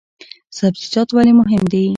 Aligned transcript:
سبزیجات 0.57 1.09
ولې 1.13 1.33
مهم 1.39 1.63
دي؟ 1.71 1.83